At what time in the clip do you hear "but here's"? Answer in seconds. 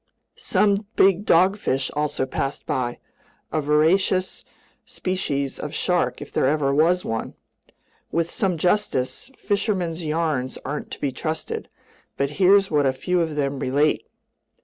12.17-12.71